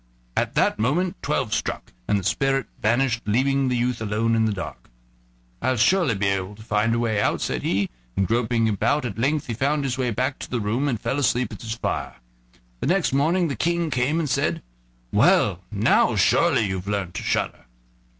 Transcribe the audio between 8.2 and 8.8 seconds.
groping